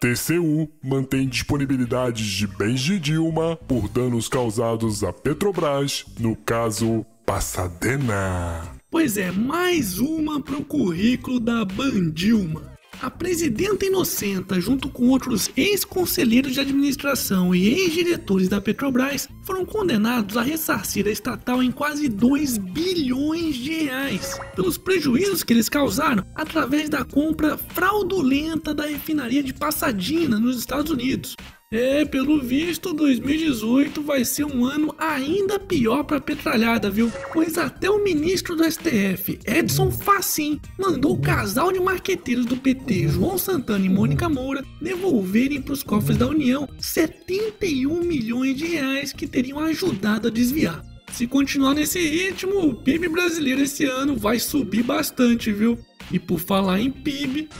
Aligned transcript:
TCU 0.00 0.70
mantém 0.82 1.28
disponibilidade 1.28 2.36
de 2.36 2.46
bens 2.46 2.80
de 2.80 2.98
Dilma 2.98 3.56
por 3.56 3.88
danos 3.88 4.28
causados 4.28 5.02
à 5.02 5.12
Petrobras, 5.12 6.04
no 6.20 6.36
caso 6.36 7.04
Passadena. 7.26 8.62
Pois 8.90 9.18
é, 9.18 9.30
mais 9.30 9.98
uma 9.98 10.40
pro 10.40 10.64
currículo 10.64 11.40
da 11.40 11.64
Bandilma. 11.64 12.77
A 13.00 13.08
presidenta 13.08 13.86
inocenta, 13.86 14.60
junto 14.60 14.88
com 14.88 15.08
outros 15.08 15.48
ex-conselheiros 15.56 16.54
de 16.54 16.60
administração 16.60 17.54
e 17.54 17.68
ex-diretores 17.68 18.48
da 18.48 18.60
Petrobras, 18.60 19.28
foram 19.44 19.64
condenados 19.64 20.36
a 20.36 20.42
ressarcir 20.42 21.06
a 21.06 21.10
estatal 21.10 21.62
em 21.62 21.70
quase 21.70 22.08
2 22.08 22.58
bilhões 22.58 23.54
de 23.54 23.84
reais 23.84 24.40
pelos 24.56 24.76
prejuízos 24.76 25.44
que 25.44 25.52
eles 25.52 25.68
causaram 25.68 26.24
através 26.34 26.88
da 26.88 27.04
compra 27.04 27.56
fraudulenta 27.56 28.74
da 28.74 28.86
refinaria 28.86 29.44
de 29.44 29.54
Pasadena, 29.54 30.40
nos 30.40 30.58
Estados 30.58 30.90
Unidos. 30.90 31.36
É, 31.70 32.02
pelo 32.06 32.40
visto, 32.40 32.94
2018 32.94 34.00
vai 34.00 34.24
ser 34.24 34.46
um 34.46 34.64
ano 34.64 34.94
ainda 34.96 35.60
pior 35.60 36.02
para 36.02 36.16
a 36.16 36.20
petralhada, 36.20 36.88
viu? 36.88 37.12
Pois 37.30 37.58
até 37.58 37.90
o 37.90 38.02
ministro 38.02 38.56
do 38.56 38.64
STF, 38.64 39.38
Edson 39.44 39.90
Fachin, 39.90 40.58
mandou 40.78 41.12
o 41.12 41.20
casal 41.20 41.70
de 41.70 41.78
marqueteiros 41.78 42.46
do 42.46 42.56
PT, 42.56 43.08
João 43.08 43.36
Santana 43.36 43.84
e 43.84 43.88
Mônica 43.90 44.30
Moura, 44.30 44.64
devolverem 44.80 45.60
para 45.60 45.74
os 45.74 45.82
cofres 45.82 46.16
da 46.16 46.26
União 46.26 46.66
71 46.78 48.00
milhões 48.02 48.56
de 48.56 48.64
reais 48.64 49.12
que 49.12 49.26
teriam 49.26 49.58
ajudado 49.58 50.28
a 50.28 50.30
desviar. 50.30 50.82
Se 51.12 51.26
continuar 51.26 51.74
nesse 51.74 52.00
ritmo, 52.00 52.66
o 52.66 52.74
PIB 52.76 53.10
brasileiro 53.10 53.60
esse 53.60 53.84
ano 53.84 54.16
vai 54.16 54.38
subir 54.38 54.82
bastante, 54.82 55.52
viu? 55.52 55.78
E 56.10 56.18
por 56.18 56.38
falar 56.38 56.80
em 56.80 56.90
PIB, 56.90 57.50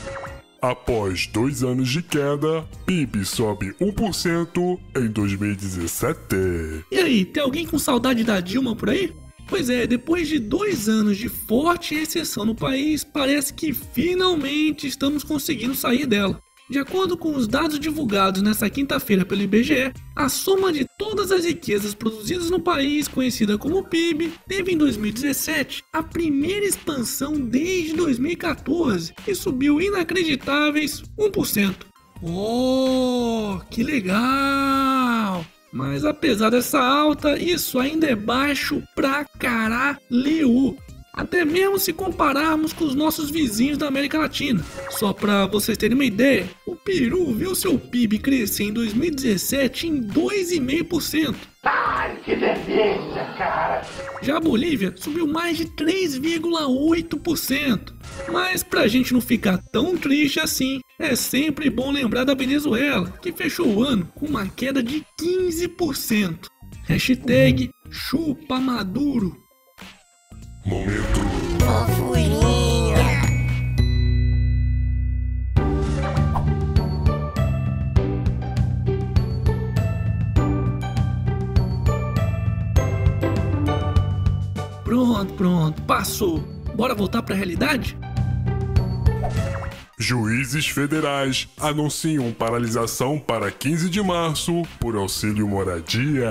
Após 0.61 1.29
dois 1.29 1.63
anos 1.63 1.89
de 1.89 2.03
queda, 2.03 2.69
PIB 2.85 3.25
sobe 3.25 3.75
1% 3.81 4.79
em 4.97 5.07
2017. 5.07 6.19
E 6.91 6.99
aí, 6.99 7.25
tem 7.25 7.43
alguém 7.43 7.65
com 7.65 7.79
saudade 7.79 8.25
da 8.25 8.41
Dilma 8.41 8.75
por 8.75 8.91
aí? 8.91 9.15
Pois 9.49 9.71
é, 9.71 9.87
depois 9.87 10.29
de 10.29 10.39
dois 10.39 10.89
anos 10.89 11.17
de 11.17 11.29
forte 11.29 11.95
recessão 11.95 12.45
no 12.45 12.55
país, 12.55 13.05
parece 13.05 13.55
que 13.55 13.73
finalmente 13.73 14.87
estamos 14.87 15.23
conseguindo 15.23 15.75
sair 15.75 16.07
dela. 16.07 16.43
De 16.71 16.79
acordo 16.79 17.17
com 17.17 17.35
os 17.35 17.49
dados 17.49 17.81
divulgados 17.81 18.43
nesta 18.43 18.69
quinta-feira 18.69 19.25
pelo 19.25 19.41
IBGE, 19.41 19.93
a 20.15 20.29
soma 20.29 20.71
de 20.71 20.87
todas 20.99 21.33
as 21.33 21.45
riquezas 21.45 21.95
produzidas 21.95 22.51
no 22.51 22.61
país, 22.61 23.09
conhecida 23.09 23.57
como 23.57 23.85
PIB, 23.85 24.33
teve 24.47 24.73
em 24.73 24.77
2017 24.77 25.83
a 25.93 26.03
primeira 26.03 26.67
expansão 26.67 27.41
desde 27.41 27.95
2014 27.95 29.15
e 29.27 29.35
subiu 29.35 29.81
inacreditáveis 29.81 31.03
1%. 31.19 31.75
Oh, 32.23 33.61
que 33.71 33.83
legal! 33.83 35.47
Mas 35.73 36.05
apesar 36.05 36.51
dessa 36.51 36.81
alta, 36.81 37.39
isso 37.39 37.79
ainda 37.79 38.07
é 38.07 38.15
baixo 38.15 38.83
pra 38.95 39.25
caralho. 39.39 40.77
Até 41.39 41.45
mesmo 41.45 41.79
se 41.79 41.93
compararmos 41.93 42.73
com 42.73 42.85
os 42.85 42.97
nossos 42.97 43.31
vizinhos 43.31 43.79
da 43.79 43.87
América 43.87 44.19
Latina. 44.19 44.61
Só 44.91 45.13
para 45.13 45.47
vocês 45.47 45.79
terem 45.79 45.95
uma 45.95 46.05
ideia, 46.05 46.51
o 46.67 46.75
Peru 46.75 47.33
viu 47.33 47.55
seu 47.55 47.79
PIB 47.79 48.19
crescer 48.19 48.65
em 48.65 48.73
2017 48.73 49.87
em 49.87 50.03
2,5%. 50.03 51.37
Ai, 51.63 52.17
que 52.25 52.35
delícia, 52.35 53.25
cara! 53.39 53.87
Já 54.21 54.39
a 54.39 54.41
Bolívia 54.41 54.93
subiu 54.97 55.29
mais 55.29 55.57
de 55.57 55.67
3,8%. 55.67 57.95
Mas 58.33 58.65
pra 58.65 58.89
gente 58.89 59.15
não 59.15 59.21
ficar 59.21 59.59
tão 59.71 59.97
triste 59.97 60.41
assim, 60.41 60.81
é 60.99 61.15
sempre 61.15 61.71
bom 61.71 61.93
lembrar 61.93 62.25
da 62.25 62.35
Venezuela, 62.35 63.15
que 63.23 63.31
fechou 63.31 63.69
o 63.69 63.85
ano 63.85 64.11
com 64.13 64.27
uma 64.27 64.49
queda 64.49 64.83
de 64.83 65.07
15%. 65.23 66.49
Hashtag 66.89 67.71
chupa 67.89 68.59
Maduro. 68.59 69.37
Momento 70.67 71.28
Pronto, 84.99 85.35
pronto, 85.35 85.83
passou. 85.83 86.39
Bora 86.75 86.93
voltar 86.93 87.23
pra 87.23 87.37
realidade? 87.37 87.97
Juízes 89.97 90.67
federais 90.67 91.49
anunciam 91.57 92.33
paralisação 92.33 93.17
para 93.17 93.49
15 93.49 93.89
de 93.91 94.03
março 94.03 94.63
por 94.81 94.97
auxílio 94.97 95.47
moradia. 95.47 96.31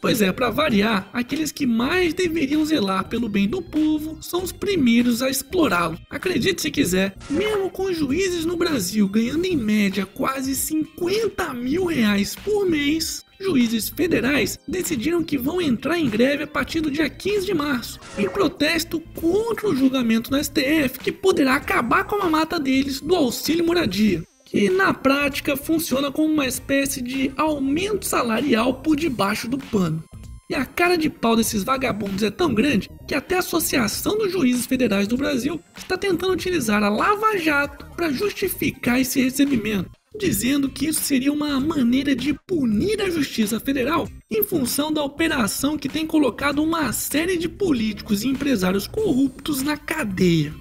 Pois 0.00 0.20
é, 0.20 0.30
para 0.32 0.50
variar, 0.50 1.08
aqueles 1.12 1.50
que 1.50 1.66
mais 1.66 2.12
deveriam 2.12 2.64
zelar 2.64 3.08
pelo 3.08 3.28
bem 3.28 3.48
do 3.48 3.62
povo 3.62 4.18
são 4.20 4.42
os 4.42 4.52
primeiros 4.52 5.22
a 5.22 5.30
explorá-lo. 5.30 5.98
Acredite 6.10 6.62
se 6.62 6.70
quiser, 6.70 7.16
mesmo 7.30 7.70
com 7.70 7.92
juízes 7.92 8.44
no 8.44 8.56
Brasil 8.56 9.08
ganhando 9.08 9.44
em 9.44 9.56
média 9.56 10.04
quase 10.04 10.54
50 10.54 11.54
mil 11.54 11.86
reais 11.86 12.36
por 12.36 12.66
mês, 12.66 13.23
juízes 13.40 13.88
federais 13.88 14.58
decidiram 14.66 15.22
que 15.22 15.38
vão 15.38 15.60
entrar 15.60 15.98
em 15.98 16.08
greve 16.08 16.44
a 16.44 16.46
partir 16.46 16.80
do 16.80 16.90
dia 16.90 17.08
15 17.08 17.46
de 17.46 17.54
março, 17.54 18.00
em 18.18 18.28
protesto 18.28 19.00
contra 19.14 19.68
o 19.68 19.76
julgamento 19.76 20.30
no 20.30 20.42
STF 20.42 20.98
que 20.98 21.12
poderá 21.12 21.54
acabar 21.54 22.04
com 22.04 22.16
a 22.16 22.30
mata 22.30 22.58
deles 22.58 23.00
do 23.00 23.14
auxílio 23.14 23.66
moradia. 23.66 24.22
Que 24.44 24.70
na 24.70 24.94
prática 24.94 25.56
funciona 25.56 26.12
como 26.12 26.32
uma 26.32 26.46
espécie 26.46 27.02
de 27.02 27.32
aumento 27.36 28.06
salarial 28.06 28.74
por 28.74 28.94
debaixo 28.94 29.48
do 29.48 29.58
pano. 29.58 30.02
E 30.48 30.54
a 30.54 30.64
cara 30.64 30.96
de 30.96 31.08
pau 31.08 31.34
desses 31.34 31.64
vagabundos 31.64 32.22
é 32.22 32.30
tão 32.30 32.54
grande 32.54 32.88
que 33.08 33.14
até 33.14 33.36
a 33.36 33.38
Associação 33.38 34.18
dos 34.18 34.30
Juízes 34.30 34.66
Federais 34.66 35.08
do 35.08 35.16
Brasil 35.16 35.60
está 35.76 35.96
tentando 35.96 36.34
utilizar 36.34 36.82
a 36.82 36.90
Lava 36.90 37.38
Jato 37.38 37.86
para 37.96 38.12
justificar 38.12 39.00
esse 39.00 39.22
recebimento 39.22 39.90
dizendo 40.18 40.68
que 40.68 40.86
isso 40.86 41.02
seria 41.02 41.32
uma 41.32 41.58
maneira 41.60 42.14
de 42.14 42.34
punir 42.46 43.00
a 43.02 43.10
Justiça 43.10 43.58
Federal 43.58 44.08
em 44.30 44.42
função 44.42 44.92
da 44.92 45.02
operação 45.02 45.76
que 45.76 45.88
tem 45.88 46.06
colocado 46.06 46.62
uma 46.62 46.92
série 46.92 47.36
de 47.36 47.48
políticos 47.48 48.22
e 48.22 48.28
empresários 48.28 48.86
corruptos 48.86 49.62
na 49.62 49.76
cadeia. 49.76 50.54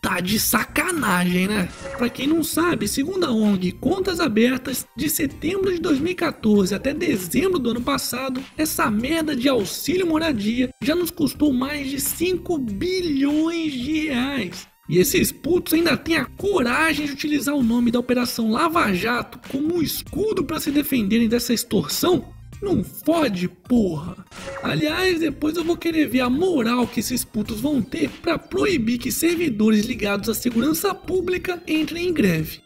Tá 0.00 0.20
de 0.20 0.38
sacanagem, 0.38 1.48
né? 1.48 1.68
Pra 1.96 2.08
quem 2.08 2.28
não 2.28 2.44
sabe, 2.44 2.86
segundo 2.86 3.24
a 3.24 3.32
ONG 3.32 3.72
Contas 3.72 4.20
Abertas, 4.20 4.86
de 4.96 5.10
setembro 5.10 5.72
de 5.72 5.80
2014 5.80 6.72
até 6.72 6.94
dezembro 6.94 7.58
do 7.58 7.70
ano 7.70 7.80
passado, 7.80 8.40
essa 8.56 8.88
merda 8.90 9.34
de 9.34 9.48
auxílio 9.48 10.06
moradia 10.06 10.70
já 10.80 10.94
nos 10.94 11.10
custou 11.10 11.52
mais 11.52 11.88
de 11.88 12.00
5 12.00 12.58
bilhões 12.58 13.72
de 13.72 14.06
reais. 14.06 14.68
E 14.88 14.98
esses 14.98 15.30
putos 15.30 15.74
ainda 15.74 15.96
têm 15.96 16.16
a 16.16 16.24
coragem 16.24 17.06
de 17.06 17.12
utilizar 17.12 17.54
o 17.54 17.62
nome 17.62 17.90
da 17.90 17.98
Operação 17.98 18.50
Lava 18.50 18.92
Jato 18.94 19.38
como 19.50 19.76
um 19.76 19.82
escudo 19.82 20.44
para 20.44 20.58
se 20.58 20.70
defenderem 20.70 21.28
dessa 21.28 21.52
extorsão? 21.52 22.32
Não 22.62 22.82
fode, 22.82 23.48
porra! 23.48 24.16
Aliás, 24.62 25.20
depois 25.20 25.56
eu 25.56 25.62
vou 25.62 25.76
querer 25.76 26.08
ver 26.08 26.20
a 26.20 26.30
moral 26.30 26.86
que 26.86 27.00
esses 27.00 27.24
putos 27.24 27.60
vão 27.60 27.82
ter 27.82 28.08
para 28.08 28.38
proibir 28.38 28.98
que 28.98 29.12
servidores 29.12 29.84
ligados 29.84 30.28
à 30.28 30.34
segurança 30.34 30.94
pública 30.94 31.62
entrem 31.68 32.08
em 32.08 32.12
greve. 32.12 32.60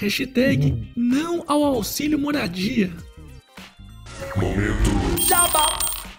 Hashtag 0.00 0.92
não 0.96 1.44
ao 1.46 1.64
auxílio 1.64 2.18
moradia. 2.18 2.92
Momento 4.36 4.90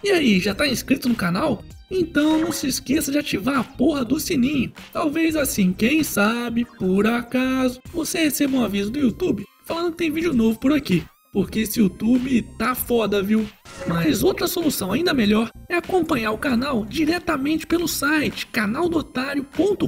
E 0.04 0.10
aí, 0.10 0.40
já 0.40 0.56
tá 0.56 0.68
inscrito 0.68 1.08
no 1.08 1.16
canal? 1.16 1.64
Então 1.92 2.40
não 2.40 2.52
se 2.52 2.68
esqueça 2.68 3.12
de 3.12 3.18
ativar 3.18 3.60
a 3.60 3.64
porra 3.64 4.06
do 4.06 4.20
sininho. 4.20 4.72
Talvez 4.94 5.36
assim, 5.36 5.74
quem 5.74 6.04
sabe, 6.04 6.66
por 6.78 7.08
acaso, 7.08 7.80
você 7.92 8.20
receba 8.20 8.58
um 8.58 8.64
aviso 8.64 8.92
do 8.92 9.00
YouTube 9.00 9.46
falando 9.66 9.92
que 9.92 9.98
tem 10.00 10.12
vídeo 10.12 10.34
novo 10.34 10.60
por 10.60 10.74
aqui. 10.74 11.04
Porque 11.32 11.60
esse 11.60 11.80
YouTube 11.80 12.42
tá 12.58 12.74
foda, 12.74 13.22
viu? 13.22 13.48
Mas 13.88 14.24
outra 14.24 14.48
solução 14.48 14.92
ainda 14.92 15.14
melhor 15.14 15.52
é 15.70 15.76
acompanhar 15.76 16.32
o 16.32 16.40
canal 16.40 16.84
diretamente 16.86 17.68
pelo 17.68 17.88
site 17.88 18.48
canaldotário.com.br 18.48 19.86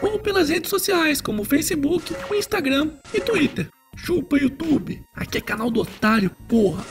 ou 0.00 0.18
pelas 0.18 0.48
redes 0.48 0.70
sociais 0.70 1.20
como 1.20 1.44
Facebook, 1.44 2.14
Instagram 2.34 2.92
e 3.12 3.20
Twitter. 3.20 3.68
Chupa 3.96 4.38
YouTube, 4.38 5.02
aqui 5.14 5.38
é 5.38 5.40
canal 5.40 5.70
do 5.70 5.80
Otário, 5.80 6.30
porra. 6.48 6.84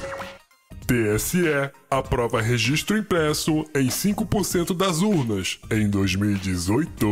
TSE 0.85 1.71
aprova 1.89 2.41
registro 2.41 2.97
impresso 2.97 3.65
em 3.75 3.87
5% 3.87 4.75
das 4.75 5.01
urnas 5.01 5.59
em 5.71 5.89
2018. 5.89 7.05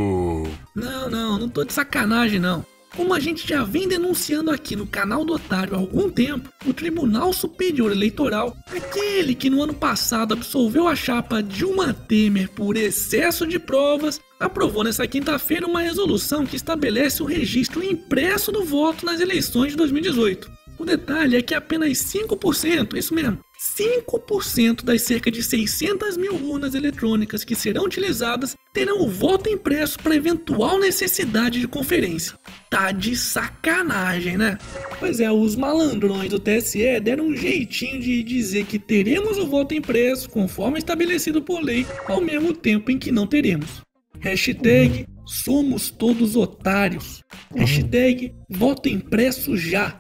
Não, 0.76 1.10
não, 1.10 1.40
não 1.40 1.50
tô 1.50 1.64
de 1.64 1.74
sacanagem 1.74 2.40
não. 2.40 2.66
Como 2.96 3.14
a 3.14 3.20
gente 3.22 3.48
já 3.48 3.64
vem 3.64 3.88
denunciando 3.88 4.52
aqui 4.52 4.76
no 4.76 4.86
canal 4.86 5.24
do 5.24 5.34
Otário 5.34 5.76
há 5.76 5.78
algum 5.78 6.10
tempo, 6.10 6.50
o 6.66 6.74
Tribunal 6.74 7.32
Superior 7.32 7.90
Eleitoral, 7.90 8.56
aquele 8.70 9.34
que 9.34 9.50
no 9.50 9.64
ano 9.64 9.74
passado 9.74 10.34
absolveu 10.34 10.90
a 10.90 10.96
chapa 10.96 11.42
Dilma 11.42 11.94
Temer 11.94 12.50
por 12.50 12.76
excesso 12.76 13.48
de 13.48 13.58
provas, 13.58 14.20
aprovou 14.38 14.84
nessa 14.84 15.08
quinta-feira 15.08 15.66
uma 15.66 15.82
resolução 15.82 16.46
que 16.46 16.58
estabelece 16.58 17.24
o 17.24 17.26
registro 17.26 17.82
impresso 17.82 18.52
do 18.52 18.66
voto 18.66 19.06
nas 19.06 19.22
eleições 19.22 19.72
de 19.72 19.78
2018. 19.78 20.52
O 20.78 20.86
detalhe 20.86 21.38
é 21.38 21.42
que 21.42 21.54
apenas 21.54 21.90
5%, 22.00 22.96
isso 22.96 23.14
mesmo, 23.14 23.40
5% 23.78 24.84
das 24.84 25.04
cerca 25.04 25.30
de 25.30 25.44
600 25.44 26.18
mil 26.18 26.34
urnas 26.34 26.74
eletrônicas 26.74 27.44
que 27.44 27.54
serão 27.54 27.84
utilizadas 27.84 28.56
terão 28.74 29.04
o 29.04 29.08
voto 29.08 29.48
impresso 29.48 30.00
para 30.00 30.16
eventual 30.16 30.80
necessidade 30.80 31.60
de 31.60 31.68
conferência. 31.68 32.36
Tá 32.70 32.92
de 32.92 33.16
sacanagem, 33.16 34.38
né? 34.38 34.58
Pois 35.00 35.20
é, 35.20 35.32
os 35.32 35.56
malandrões 35.56 36.32
do 36.32 36.40
TSE 36.40 37.00
deram 37.00 37.28
um 37.28 37.36
jeitinho 37.36 38.00
de 38.00 38.24
dizer 38.24 38.66
que 38.66 38.80
teremos 38.80 39.38
o 39.38 39.46
voto 39.46 39.76
impresso 39.76 40.28
conforme 40.30 40.80
estabelecido 40.80 41.42
por 41.42 41.62
lei, 41.62 41.86
ao 42.08 42.20
mesmo 42.20 42.54
tempo 42.54 42.90
em 42.90 42.98
que 42.98 43.12
não 43.12 43.28
teremos. 43.28 43.82
Hashtag 44.20 45.06
somos 45.26 45.92
todos 45.92 46.36
otários. 46.36 47.22
Hashtag 47.56 48.34
voto 48.50 48.90
impresso 48.90 49.56
já. 49.56 50.00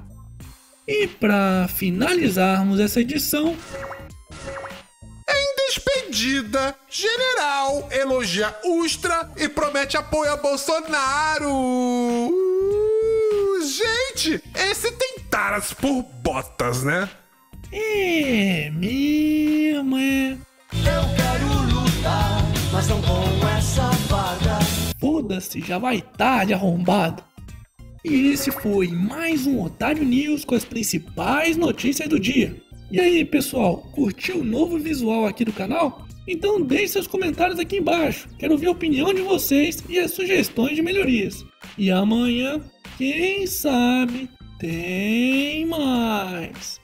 E 0.92 1.08
para 1.08 1.70
finalizarmos 1.70 2.78
essa 2.78 3.00
edição, 3.00 3.56
Em 5.30 5.56
despedida, 5.56 6.76
general 6.90 7.88
elogia 7.90 8.54
Ustra 8.66 9.32
e 9.38 9.48
promete 9.48 9.96
apoio 9.96 10.34
a 10.34 10.36
Bolsonaro. 10.36 11.50
Uh, 11.50 12.32
gente, 13.64 14.44
esse 14.54 14.92
tem 14.92 15.20
taras 15.30 15.74
por 15.74 16.04
botas, 16.04 16.84
né? 16.84 17.10
é 17.72 18.70
mesmo, 18.70 19.98
é. 19.98 20.32
Eu 20.34 21.04
quero 21.16 21.48
lutar, 21.74 22.44
mas 22.74 22.90
não 22.90 23.02
com 23.02 23.48
essa 23.48 23.90
vaga. 24.10 24.60
Foda-se, 25.00 25.62
já 25.62 25.78
vai 25.78 26.02
tarde 26.02 26.54
arrombado. 26.54 27.31
E 28.04 28.30
esse 28.30 28.50
foi 28.50 28.88
mais 28.88 29.46
um 29.46 29.62
Otário 29.62 30.04
News 30.04 30.44
com 30.44 30.56
as 30.56 30.66
principais 30.66 31.56
notícias 31.56 32.10
do 32.10 32.20
dia. 32.20 32.56
E 32.92 33.00
aí, 33.00 33.24
pessoal, 33.24 33.78
curtiu 33.94 34.40
o 34.40 34.44
novo 34.44 34.80
visual 34.80 35.28
aqui 35.28 35.46
do 35.46 35.54
canal? 35.54 36.08
Então 36.28 36.60
deixe 36.60 36.94
seus 36.94 37.06
comentários 37.06 37.60
aqui 37.60 37.78
embaixo. 37.78 38.28
Quero 38.40 38.58
ver 38.58 38.68
a 38.68 38.72
opinião 38.72 39.14
de 39.14 39.22
vocês 39.22 39.84
e 39.88 40.00
as 40.00 40.12
sugestões 40.12 40.76
de 40.76 40.82
melhorias. 40.82 41.46
E 41.78 41.92
amanhã, 41.92 42.60
quem 42.98 43.46
sabe, 43.46 44.28
tem 44.58 45.68
mais. 45.68 46.81